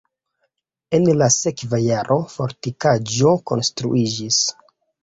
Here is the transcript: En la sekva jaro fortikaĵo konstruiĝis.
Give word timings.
En 0.99 1.05
la 1.17 1.27
sekva 1.35 1.81
jaro 1.83 2.19
fortikaĵo 2.33 3.39
konstruiĝis. 3.53 4.43